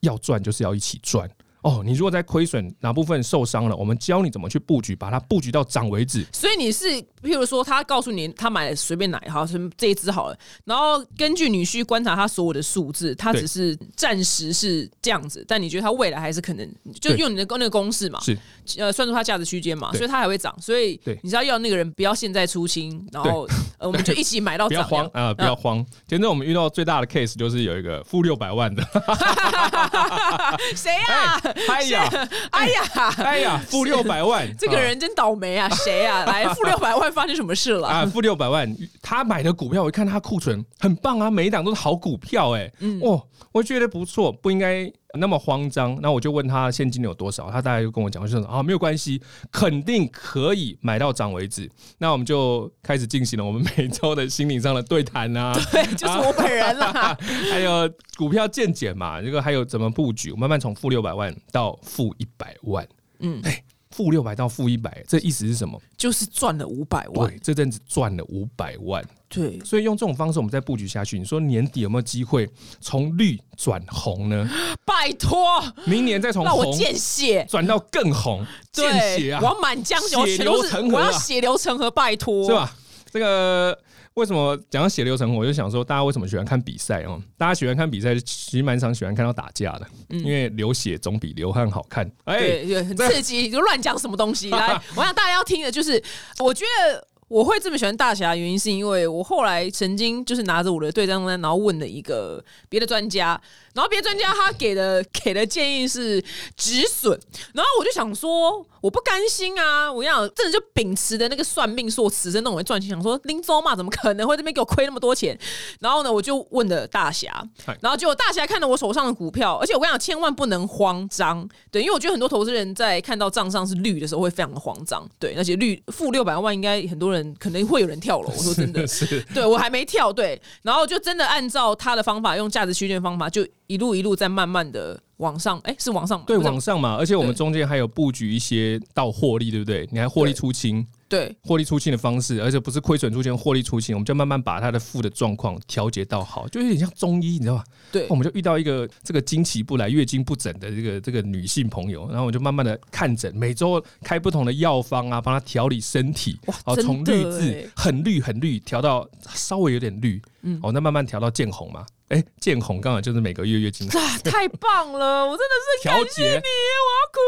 [0.00, 1.26] 要赚就是要一起赚。
[1.62, 6.26] 哦，你如果在亏损哪部分受伤了，我们教你怎么去布局，把它布局到涨为止。
[6.32, 6.86] 所以你是，
[7.22, 9.46] 譬如说，他告诉你他买了随便哪一号，
[9.76, 16.68] 这一只好了，然后根据你去观察他所有的数字，他只是暂时是这样子，但你觉得他未来还是可能，
[17.00, 18.36] 就用你的那个公式嘛，是
[18.78, 20.52] 呃算出它价值区间嘛，所以它还会涨。
[20.60, 23.46] 所以你知道要那个人不要现在出清，然后
[23.78, 24.84] 呃我们就一起买到 涨。
[24.88, 25.86] 不要慌啊，不要慌。
[26.08, 28.82] 前阵我们遇到最大的 case 就是有一个负六百万的，
[30.74, 31.40] 谁呀？
[31.68, 32.82] 哎呀，哎呀，
[33.18, 35.68] 哎呀，负六百万， 这个人真倒霉啊！
[35.70, 36.24] 谁啊？
[36.30, 37.88] 来，负六百万发生什么事了？
[37.88, 42.70] 啊，负六百万，他买的股票，我一看他库存很棒啊，每一档都是好股票，哎，
[43.02, 44.90] 哦，我觉得不错，不应该。
[45.18, 49.20] 那么慌张，那我就问他现金有多少，他大概就跟我讲，就说啊没有关系，
[49.50, 51.70] 肯定可以买到涨为止。
[51.98, 57.16] 那我们就开始进行了我们每周的心理上的对谈啊， 对，就是我本人啦，
[57.50, 62.86] 还有股票见解嘛，这个还有怎么布局，慢慢从负六百万到负一百万，
[63.20, 63.62] 嗯，哎。
[63.94, 65.78] 负六百到负一百，这意思是什么？
[65.98, 67.28] 就是赚了五百万。
[67.28, 69.04] 对，这阵子赚了五百万。
[69.34, 71.18] 对，所以用这种方式，我们再布局下去。
[71.18, 72.46] 你说年底有没有机会
[72.80, 74.46] 从绿转红呢？
[74.84, 79.40] 拜托，明年再从红见血转到更红，见血啊！
[79.40, 82.76] 我要满江血流成河，我要血流成河，拜托，是吧？
[83.10, 83.78] 这个。
[84.14, 85.38] 为什么讲到血流成河？
[85.38, 87.18] 我就想说，大家为什么喜欢看比赛哦？
[87.38, 92.06] 大家喜欢看比赛，其实蛮常喜欢看到打架的，因为流血总比流汗好看。
[92.24, 94.78] 哎，很刺激，就乱讲什么东西来？
[94.94, 95.92] 我想大家要听的就是，
[96.40, 97.08] 我觉得。
[97.32, 103.40] 我会这么喜欢大侠，原因是因为我后来曾经就是拿着我的对账单，然后问了一个别的专家，
[103.74, 106.22] 然后别的专家他给的 给的建议是
[106.56, 107.18] 止损，
[107.54, 109.92] 然后我就想说我不甘心啊！
[109.92, 115.38] 我想真的就秉持的那个算命说此生弄会赚钱，想说林州嘛怎么可能会这边给我亏那么多钱？
[115.80, 117.42] 然后呢，我就问了大侠，
[117.80, 127.22] 然后结果大侠看了我手上的股票，而且我跟你讲，千万不能慌张，对，因为我觉得很多投资人在看到账上是绿的时候会非常的慌张，对，而且绿负六百万应该很多人。
[127.38, 139.88] 可能会有人跳楼，我说真的，是对我还没跳，对，然后就真的按照他的方法，用价值区间方法，就一路一路在慢慢的往上，哎，是往上，对，往上嘛，而且我们中间还有布局一些到获利，对不对？
[139.90, 140.86] 你还获利出清。
[141.08, 147.64] 对，获利出清的方式，而且不是亏损出现，获利出清，我们就慢慢把它的负的状况调节到好，就有点像中医，你知道吧？
[147.92, 161.84] 对，我们就遇到一个这个经期不来、月经不整的这个这个女性朋友，然后我就慢慢的看诊，每周开不同的药方啊，帮她调理身体，哇，从绿字很绿很绿调到稍微有点绿，嗯，哦，那慢慢调到见红嘛。
[162.12, 165.26] 哎，见红刚好就是每个月月经，太棒了！
[165.26, 167.20] 我真的是 感谢你，我要哭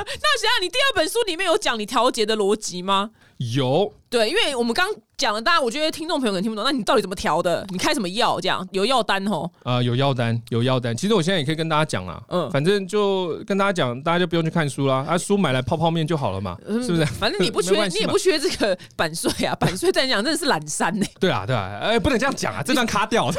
[0.00, 0.04] 了。
[0.04, 3.12] 那想想，你第二本书里面有讲你调节的逻辑吗？
[3.38, 3.94] 有。
[4.10, 6.64] 对，因为我们刚讲了，大家我觉得听众朋友可能听不懂。
[6.64, 7.64] 那你到底怎么调的？
[7.70, 8.40] 你开什么药？
[8.40, 9.48] 这样有药单哦？
[9.62, 10.96] 啊，有药单，有药单。
[10.96, 17.06] 其实我现在也可以跟大家讲啊，嗯，反正就跟大家讲，大家就不用去看书啦，啊，书买来泡泡面就好了嘛，是不是？
[17.20, 21.06] 反正你不缺， 你也不缺这个版税啊， 版税在讲真的是懒山呢。
[21.20, 23.26] 对啊，对啊，哎，不能这样讲啊，这段卡掉。
[23.26, 23.32] 好，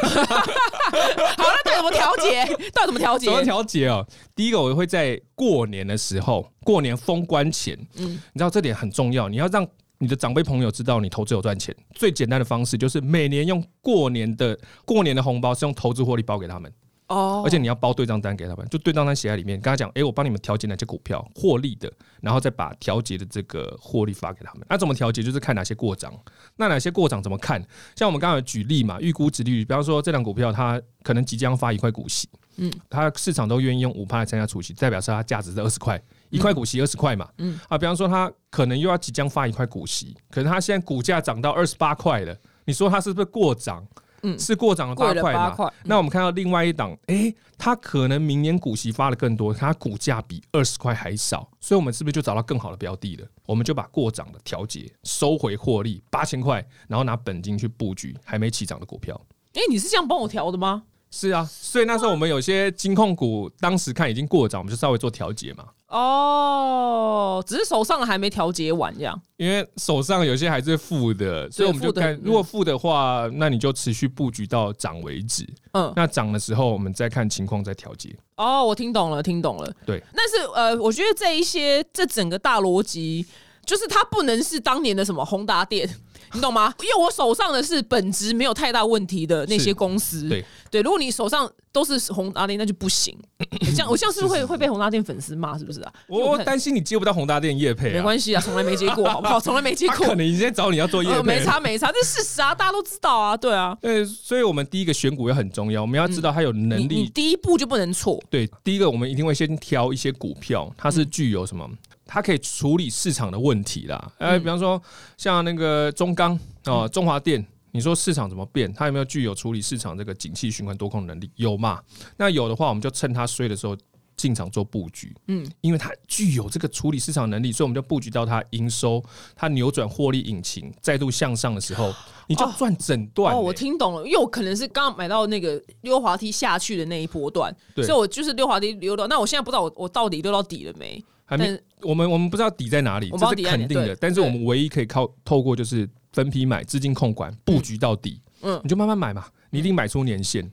[0.93, 2.45] 那到底怎么调节？
[2.73, 3.25] 到底怎么调节？
[3.25, 4.07] 怎么调节哦？
[4.33, 9.67] 第一个，我会在过年的时候，过年封关前，嗯，你知道这点很重要，你要让。
[10.03, 16.69] 你的长辈朋友知道你投资有赚钱，最简单的方式就是每年用过年的过年的红包是用投资获利包给他们
[17.07, 21.89] 哦，而且你要包对账单给他们，就对账单写在里面，跟他讲，哎，我帮你们调节哪些股票获利的，
[22.19, 24.65] 然后再把调节的这个获利发给他们。
[24.69, 25.23] 那怎么调节？
[25.23, 26.13] 就是看哪些过涨，
[26.57, 27.65] 那哪些过涨怎么看？
[27.95, 36.01] 像我们刚刚举例嘛，预估值率，比方说这档股票它可能即将发一块股息，嗯，它市场都愿意用五趴来参加除息，代表是它价值是二十块。
[36.33, 43.85] 一块股息二十块嘛，嗯啊，比方说他可能又要即将发一块股息，可是他现在股价涨到二十八块了，你说他是不是过涨？
[44.25, 45.53] 嗯，是过涨了八块嘛？
[45.83, 53.27] 那我们看到另外一档，哎，他可能明年股息发的更多，它股价比二十块还少，所以我们是不是就找到更好的标的了？
[53.45, 59.19] 我们就把过涨的调节，收回获利八千块，然后拿本金去布局还没起涨的股票。
[59.55, 60.83] 哎，你是这样帮我调的吗？
[61.15, 65.65] 是啊，所以那时候我们有些金控股，当时看已经过涨，我们就稍微做调节嘛。
[65.89, 69.21] 哦，只是手上还没调节完这样。
[69.37, 75.47] 因为手上有些还是负的，所以我们就看，如果负的话，那你就持续布局到涨为止。
[75.73, 78.09] 嗯，那涨的时候，我们再看情况再调节。
[78.37, 79.71] 哦，我听懂了，听懂了。
[79.85, 83.23] 对，但是呃，我觉得这一些这整个大逻辑，
[83.65, 85.89] 就是它不能是当年的什么宏达电。
[86.35, 86.73] 你懂吗？
[86.81, 90.27] 因为我手上的是本质没有太大问题的那些公司。
[90.27, 93.15] 对对，如果你手上都是宏达电，那就不行。
[93.75, 95.93] 这样我像是会会被宏达电粉丝骂，是不是啊？
[96.07, 97.93] 我担心你接不到宏达电业配。
[97.93, 99.37] 没关系啊，从来没接过，好不好？
[99.41, 100.07] 从来没接过。
[100.07, 103.77] 可能今天找你要做业配，没差没差，这事实啊，大家都知道啊，对啊。
[103.79, 106.95] 对，所以我们第一个选股也很重要，我们要知道它有能力。
[106.95, 108.19] 你第一步就不能错。
[108.31, 111.69] 对，第一个我们一定会先挑一些股票，它是具有什么？
[112.05, 114.81] 它可以处理市场的问题啦，哎，比方说
[115.17, 118.71] 像那个中钢哦、中华电，你说市场怎么变？
[118.73, 121.29] 它有没有具有处理市场这个景气循环多空能力？
[121.35, 121.81] 有嘛？
[122.17, 123.75] 那有的话，我们就趁它衰的时候
[124.15, 129.03] 进场做布局，嗯，因为它具有这个处理市场能力，所以我们就布局到它营收、
[129.35, 131.91] 它扭转获利引擎再度向上的时候，
[132.27, 139.07] 你就赚整段、哦，我听懂了，因为我可能是刚买到那个溜滑梯下去的那一波段，所以我就是溜滑梯溜到。
[139.07, 141.03] 那我现在不知道我我到底溜到底了没？
[141.25, 143.95] 还没，我们我们不知道底在哪里，这是肯定的。
[143.97, 148.21] 但是我们唯一可以靠透过就是分批买，资金控管，布局到底。
[148.41, 150.49] 嗯，你就慢慢买嘛，你一定买出年限。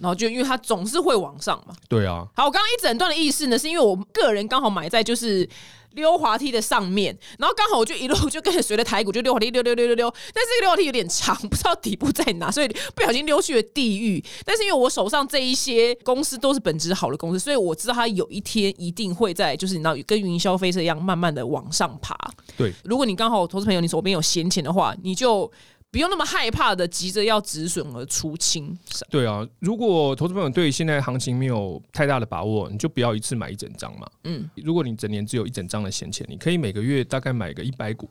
[0.00, 1.74] 然后就因为它总是会往上嘛。
[1.88, 2.26] 对啊。
[2.34, 5.48] 好，我刚刚一整段的意思呢，是因为我个人刚好买在就是
[5.92, 14.22] 溜滑梯的上面，然后刚好我就一路就跟着随着台股就溜滑梯溜溜溜溜溜，但是这个溜滑梯有点长，不知道底部在哪，所以不小心溜去了地狱。
[14.44, 22.16] 但是因为我手上这一些公司都是本质好的公司，所以我知道它有一天一定会在就是你知道跟云霄飞车一样慢慢的往上爬。
[22.56, 25.50] 对， 如果你刚好投资朋友你手边有闲钱的话，你就。
[25.90, 28.76] 不用那么害怕的，急着要止损而出清。
[29.08, 34.06] 对啊，如果投资朋友对现在行情没有太大的把握，你就不要一次买一整张嘛。
[34.24, 38.08] 嗯，如果你整年只有一整张的闲钱，你可以每个月大概买个一百股，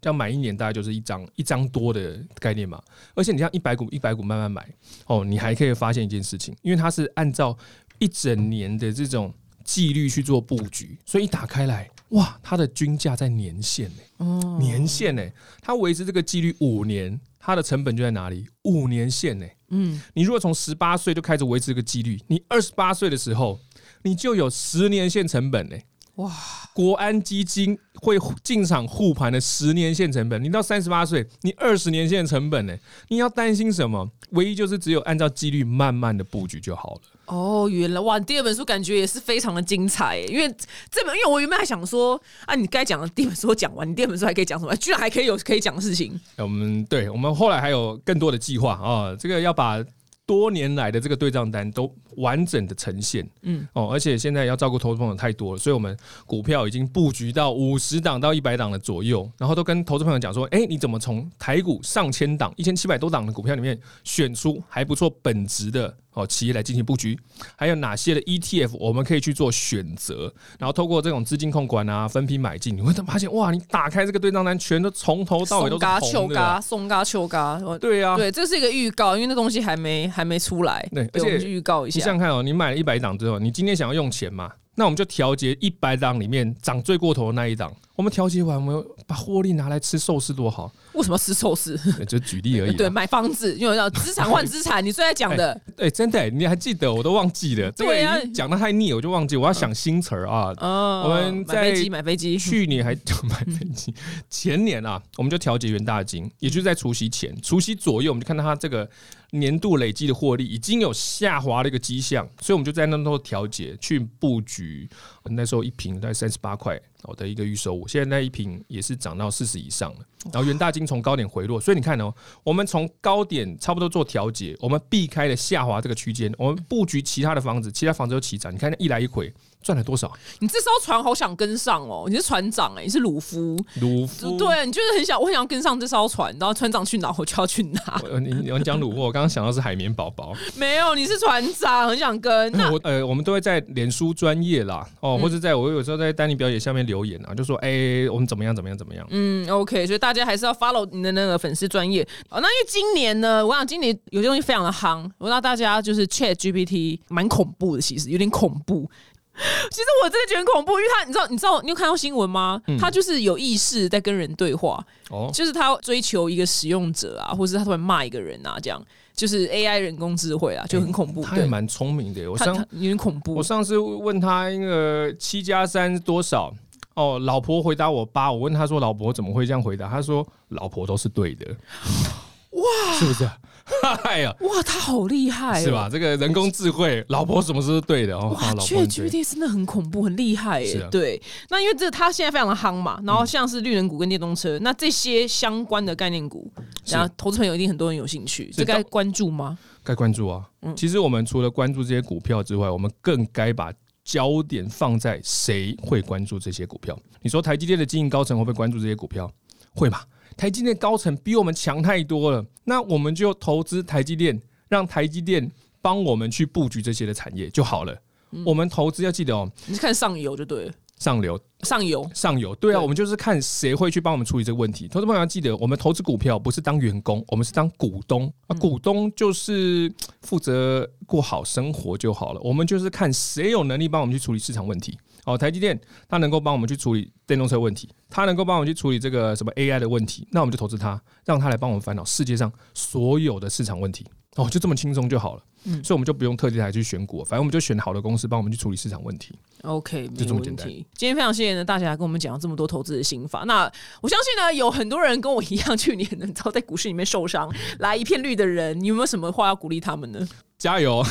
[0.00, 2.78] 这样买一年大概就是一张一张多的概念嘛。
[3.14, 4.68] 而且你像一百股一百股慢慢买
[5.06, 7.56] 哦，你还可以发现一件事情，因为它是按照
[7.98, 9.32] 一整年的这种
[9.64, 11.90] 纪律去做布局，所以一打开来。
[12.10, 14.02] 哇，它的均价在年限呢？
[14.18, 15.22] 哦，年限呢？
[15.60, 18.46] 它维持这个纪律五年，它的成本就在哪里？
[18.62, 19.46] 五年限呢？
[19.70, 23.58] 嗯，你如果从十八岁就开始维持这个纪律，你二十八岁的时候，
[24.02, 25.76] 你就有十年限成本呢。
[26.16, 26.32] 哇，
[26.72, 32.74] 国安基金会进场护盘的十年线成本，你到三十八岁，你二十年线成本呢？
[33.08, 34.10] 你要担心什么？
[34.30, 37.00] 唯一就是只有按照纪律慢慢的布局就好了。
[37.26, 38.18] 哦，原来哇！
[38.18, 40.48] 第二本书感觉也是非常的精彩，因为
[40.90, 44.74] 这本，因为我原本还想说啊，你该讲的第一本书讲完，你第二本书还可以讲什么？
[44.76, 46.18] 居然还可以有可以讲的事情。
[46.38, 49.84] 我们对我们后来还有更多的计划啊，这个要把。
[50.26, 65.96] 多年来的这个对账单都完整的呈现，嗯哦，而且现在要照顾投资朋友太多了，所以我们股票已经布局到五十档到一百档的左右，然后都跟投资朋友讲说，哎，你怎么从台股上千档、一千七百多档的股票里面选出还不错本质的？
[66.16, 67.18] 哦，企业来进行布局，
[67.56, 70.32] 还有哪些的 ETF 我们可以去做选择？
[70.58, 76.60] 然后透过这种资金控管啊，分批买进，你会发现哇，你打开这个对账单，全都从头到尾都是红的。
[76.62, 80.88] 松嘎秋嘎，对啊，对，这是一个预告，因为那东西还没还没出来。
[80.90, 84.50] 对，而且预告一下，你想想看哦，你买了一百档之后，你今天想要用钱嘛？
[84.76, 90.70] 那我们就调节一百档里面涨最过头的那一档，我们调节完，我们把获利拿来吃寿司多好。
[90.92, 91.78] 为什么吃寿司？
[92.06, 92.76] 就举例而已。
[92.76, 95.58] 对，买房子，因为叫资产换资产，你最爱讲的。
[95.78, 96.92] 哎，真的，你还记得？
[96.92, 97.70] 我都忘记了。
[97.72, 99.36] 对呀，讲的太腻，我就忘记。
[99.36, 100.52] 我要想新词儿啊。
[100.58, 101.04] 哦。
[101.04, 102.38] 我们买飞机，买飞机。
[102.38, 103.94] 去年还买飞机，
[104.28, 108.88] 前年啊，我们就调节元大金，也就是在除夕前、除夕左右，我们就看到它这个
[109.30, 114.88] 年度累计的获利已经有下滑的一个迹象，所以我们就在那头调节去布局。
[115.24, 116.80] 那时候一瓶大概三十八块。
[117.02, 120.00] 我的一个预售物，现在那一瓶也是涨到四十以上了。
[120.32, 122.12] 然后元大金从高点回落，所以你看哦，
[122.42, 128.52] 我们从高点差不多做调节，我们避开了下滑这个区间，我们布局其他的房子，其他房子又起涨。
[128.52, 129.32] 你看那一来一回。
[129.66, 130.08] 赚了多少？
[130.38, 132.04] 你这艘船好想跟上哦！
[132.08, 136.32] 你是船长哎，你是鲁夫，鲁夫对，你就是很想，我很想跟上这艘船。
[136.38, 138.00] 然后船长去哪，我就要去哪。
[138.20, 140.32] 你你讲鲁夫，我刚刚想到是海绵宝宝。
[140.54, 142.52] 没有，你是船长，很想跟。
[142.52, 149.04] 那我呃，我们都会在脸书专业啦，哦，或者在我有时候在丹尼表姐下面留言啊，就说哎，我们怎么样怎么样怎么样。
[149.10, 152.40] 嗯，OK，所以大家还是要 follow 你的那个粉丝专业哦。
[152.40, 158.88] 那因为今年呢，我想今年有些东西非常的夯，我让大家就是 Chat GPT 蛮恐怖的，其实有点恐怖。
[159.70, 162.60] 其实我真的觉得很恐怖，因为他，你知道，你知道，你有看到新闻吗？
[162.78, 168.82] 他就是有意识在跟人对话，哦，就是他追求一个使用者啊，或者是他突然骂一个人啊，这样
[169.14, 171.22] 就是 AI 人工智慧啊，就很恐怖。
[171.22, 173.34] 他也蛮聪明的，我上有点恐怖。
[173.34, 176.52] 我上次问他那个七加三多少？
[176.94, 178.32] 哦，老婆回答我八。
[178.32, 179.86] 我问他说，老婆怎么会这样回答？
[179.86, 181.46] 他说，老婆都是对的。
[182.56, 183.28] 哇，是不是？
[184.04, 185.88] 哎呀，哇，他好厉害，是吧？
[185.90, 188.28] 这个人工智慧，老婆什么是对的哦？
[188.32, 190.86] 哇，GPT 真的很恐怖，很厉害耶。
[190.88, 196.48] 对，那因为这他现在非常的夯嘛，然后像是绿能股跟电动车，那这些相关的概念股，
[196.86, 199.58] 然后投资朋友一定很多人有兴趣，这该关注吗？
[199.82, 200.48] 该关注啊。
[200.62, 203.72] 嗯其实我们除了关注这些股票之外，我们更该把
[204.04, 206.96] 焦点放在谁会关注这些股票。
[207.20, 209.28] 你说台积电的经营高层会不会关注这些股票？
[209.74, 210.04] 会吧。
[210.36, 217.96] 台积电高层比我们强太多了，那我们就投资台积电，让台积电帮我们去布局这些的产业就好了。
[218.44, 220.72] 我们投资要记得哦，你是看上游就对了。
[220.98, 221.38] 上流。
[221.62, 224.86] 上游上游，对啊，对我们就是看谁会去帮我们处理这个问题。
[224.86, 228.56] 投资朋友要记得，我们投资股票不是当员工，我们是当股东啊。
[228.58, 232.40] 股东就是负责过好生活就好了。
[232.42, 234.98] 我们就是看谁有能力帮我们去处理市场问题。
[235.26, 244.06] 哦，台积电它能够帮我们去处理电动车问题，它能够帮我们去处理这个什么 AI 的问题，那我们就投资它，让它来帮我们烦恼世界上所有的市场问题。
[244.36, 245.42] 哦，就这么轻松就好了。
[245.68, 249.34] 嗯所以我们就不用特地来去选股，反正我们就选好的公司帮我们去处理市场问题。
[249.62, 250.68] OK，没就这么简单。
[250.68, 253.42] 今天非常谢谢呢大侠跟我们讲了这么多投资的心法。
[253.46, 253.68] 那
[254.00, 260.28] 我相信呢，有很多人跟我一样，去年呢，遭在股市里面受伤，来一片绿的人，你有没有什么话要鼓励他们呢？
[260.56, 261.02] 加油！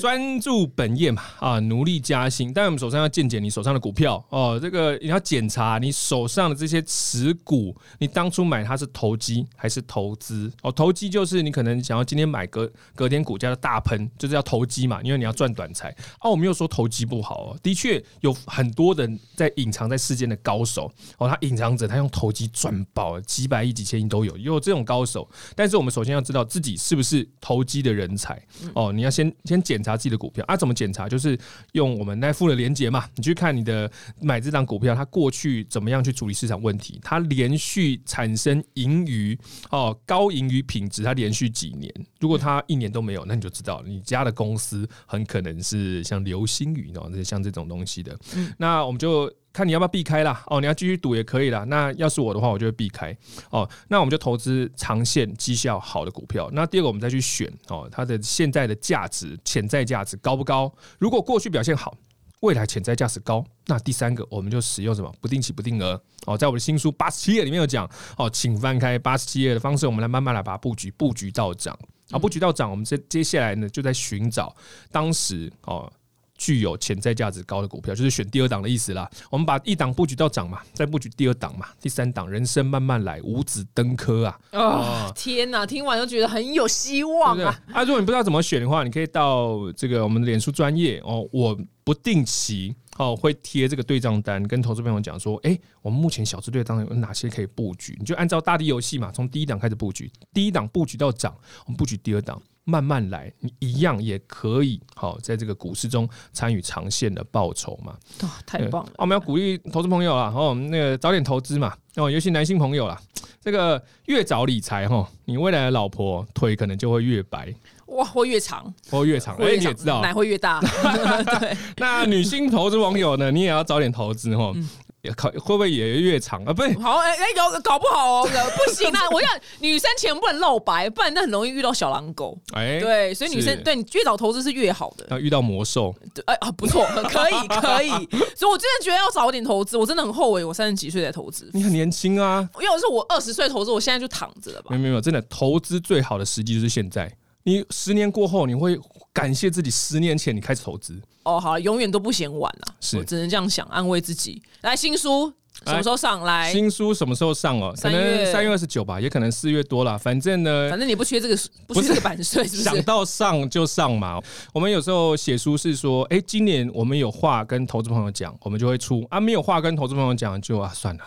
[0.00, 2.52] 专注本业嘛，啊，努力加薪。
[2.52, 10.50] 但我们手上要见检你手上的股票哦，这个你要检查你手上的这些持股，你当初买它是投机还是投资？
[10.62, 15.94] 哦，投机就是你可能想要今天买隔隔天股价的大喷，就是要投机嘛，因为你要赚短财。
[16.18, 25.28] 啊，我没有说投机不好哦，的确有很多人在隐藏在世间的高手哦，他隐藏着他用投机赚爆，几百亿、几千亿都有，有这种高手。
[25.54, 28.40] 但是我们首先要知道自己是不是投机的人才
[28.74, 31.08] 哦，你要先先检查自己的股票啊，怎么检查？
[31.08, 31.38] 就是
[31.72, 33.90] 用我们那附的连接嘛，你去看你的
[34.20, 39.38] 买这张股票，它过去怎么样去处理市场问题，它连续产生盈余
[39.70, 48.18] 哦，高盈余品质，它连续几年，如果它一年都没有，那你就知道你家的公司很可能是像流星雨哦，像这种东西的。
[48.58, 50.42] 那我们就看你要不要避开啦。
[50.46, 51.64] 哦，你要继续赌也可以啦。
[51.64, 53.16] 那要是我的话，我就会避开。
[53.50, 56.48] 哦，那我们就投资长线绩效好的股票。
[56.52, 60.72] 那第二个，我们再去选哦，它的现在的价值、潜在价值高不高？
[60.98, 61.96] 如果过去表现好。
[62.40, 67.86] 未来潜在价值高，那第三个我们就使用什么不定期不定额哦，在我的新书八十七页里面有讲
[68.16, 71.78] 哦，请翻开八十七页的方式，我们来慢慢来把它布局，布局到涨
[72.10, 74.56] 啊，布局到涨，我们接接下来呢就在寻找
[74.90, 75.92] 当时哦
[76.40, 79.08] 具有潜在价值高的股票，就是选第二档的意思啦。
[79.30, 84.40] 我们把一档布局到涨嘛，再布局第二档嘛，第三档人生慢慢来，五子登科啊。
[84.52, 85.66] 哦，天哪！
[85.66, 87.60] 听完就觉得很有希望对对啊！？
[87.74, 97.96] 啊，如果你不知道怎么选的话，你可以到这个我们的脸书专业哦，我不定期哦会贴这个对账单，跟投资朋友讲说，哎、我们目前小支队当中有哪些可以布局？
[97.98, 101.34] 你就按照大地游戏嘛，从第一档开始布局，第一档布局到涨，
[101.64, 102.40] 我们布局第二档。
[102.64, 107.96] 慢慢来，你一样也可以好在这个股市中参与长线的报酬嘛。
[108.22, 108.94] 哇，太棒了对！
[108.98, 113.00] 我们要鼓励投资朋友啦，哦，那个早点投资嘛，哦，尤其男性朋友啦，
[113.40, 117.52] 这个越早理财哈，你未来的老婆腿可能就会越白
[117.90, 119.34] 哇，会越长，或越长。
[119.36, 120.60] 哎、会越长，你也知道，奶会越大。
[121.40, 124.52] 对，那女性投资网友呢，你也要早点投资哦。
[124.54, 124.68] 嗯
[125.02, 126.52] 也考会不会也越长啊？
[126.52, 129.00] 不是，好，哎、哎，搞搞不好哦， 不行啊！
[129.10, 129.28] 我要
[129.58, 132.38] 女生钱不能露白，不然那很容易遇到小狼狗。
[132.52, 135.06] 哎、对，所以女生是对你越早投资是越好的。
[135.08, 137.88] 要遇到魔兽，对，哎啊，不错，可以可以。
[137.88, 141.48] 所以我真的觉得要早点投资，我真的很后悔我三十几岁才投资。
[141.54, 142.46] 你很年轻啊。
[142.60, 147.10] 要是我二十岁投资，我现在就躺着了吧没有没有，真的投资最好的时机就是现在。
[147.42, 148.78] 你十年过后，你会
[149.12, 151.00] 感谢自己十年前你开始投资。
[151.22, 154.42] 哦，好了，永远都不嫌晚了，是我只能这样想，安慰自己。
[154.62, 155.32] 来，新书
[155.66, 156.50] 什么时候上来？
[156.50, 157.70] 新书什么时候上哦？
[157.72, 159.98] 可三月能三月二十九吧，也可能四月多了。
[159.98, 162.62] 反正呢，反正你不缺这个，不缺这个版税，是不是？
[162.62, 164.18] 想到上就上嘛。
[164.54, 171.04] 我们有时候写书是说，哎、今年我们有话跟投资朋友讲，我们就会出啊；没有话跟投资朋友讲，就啊算了，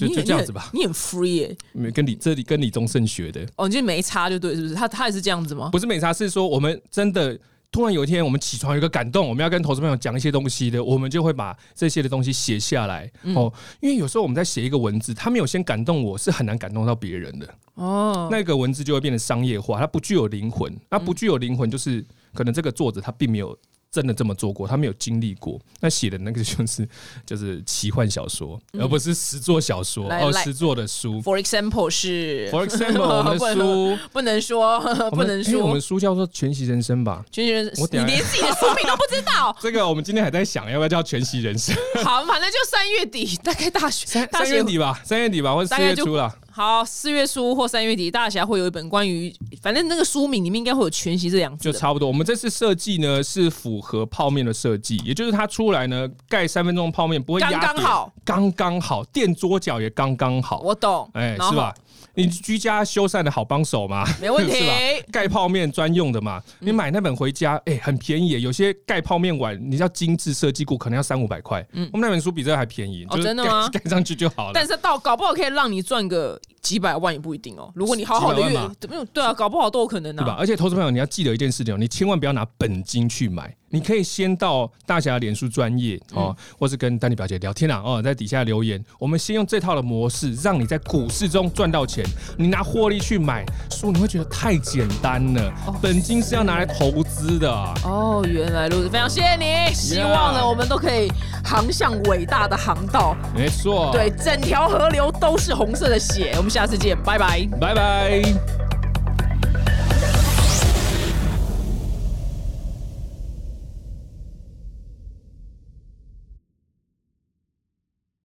[0.00, 0.70] 就你就这样子吧。
[0.72, 4.74] 你很 free 耶、没跟李这里跟李宗盛学的，哦，你就没差就对，是不是？
[4.74, 5.68] 他他也是这样子吗？
[5.70, 7.38] 不是没差，是说我们真的。
[7.72, 13.52] 突然有一天，我们起床有一个感动，我们要跟投资朋友讲一些东西的，我们就会把这些的东西写下来、嗯哦。
[13.80, 17.48] 因为有时候我们在写一个文字，他没有先感动我，是很难感动到别人的。
[17.74, 20.76] 哦，那个文字就会变得商业化，它不具有灵魂。
[20.90, 23.56] 它不具有灵魂，就是可能这个作者他并没有
[23.92, 25.60] 真的这么做过，他没有经历过。
[25.80, 26.88] 那写的那个就是
[27.26, 31.20] 就是奇幻小说，而不是实作小说哦，来来实作的书。
[31.22, 34.78] For example 是 For example， 我们的书不能说，
[35.10, 35.80] 我不能说诶我们。
[35.80, 37.24] 书叫做《全息人生》吧。
[37.32, 39.56] 全息人生，你连自己的书名都不知道。
[39.60, 41.74] 这个我们今天还在想，要不要叫《全息人生》？
[42.04, 46.32] 好，反正就三月底，大概大学三三月底吧，三月底吧，或者四月初了。
[46.60, 51.64] 好，四月初或三月底，大侠会有一本关于，反正那个书名里面应该会有“全息”这两字。
[51.64, 52.06] 就差不多。
[52.06, 60.60] 我们这次设计呢是符合泡面的设计，也就是它出来呢盖三分钟泡面不会压刚刚好，刚刚好，垫桌角也刚刚好。
[60.60, 61.74] 我懂，哎，是吧？
[62.14, 64.74] 你居家修缮的好帮手嘛，没问题 是吧？
[65.12, 68.40] 盖泡面专用的嘛，你买那本回家，哎，很便宜。
[68.40, 71.64] 有些盖泡面碗，你要精致设计过，可能要三五百块。
[71.92, 74.52] 我们那本书比这个还便宜，嗯哦就真的吗盖盖上去就好了。
[74.54, 77.70] 但是到搞不好可以让你赚个几百万也不一定哦。
[77.74, 80.32] 如果你好好的几百万嘛没有对啊，搞不好都有可能对吧？
[80.32, 80.36] 啊。
[80.38, 92.04] 而且投资朋友，你要记得一件事情哦，你千万不要拿本金去买，你可以先到大侠脸书专业哦，或是跟丹尼表姐聊天啊哦，在底下留言，我们先用这套的模式，让你在股市中赚到钱。
[92.36, 97.74] 你拿获利去买书，你会觉得太简单了，本金是要拿来投资的啊。
[97.84, 99.74] 哦，原来如此，非常谢谢你。
[99.74, 101.10] 希望呢，我们都可以
[101.44, 103.16] 航向伟大的航道。
[103.34, 106.34] 没错，对，，整条河流都是红色的血。
[106.36, 107.48] 我们下次见，拜拜。
[107.60, 108.69] 拜拜。